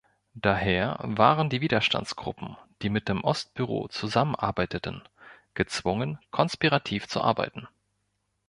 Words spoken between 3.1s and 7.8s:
Ostbüro zusammenarbeiteten, gezwungen, konspirativ zu arbeiten.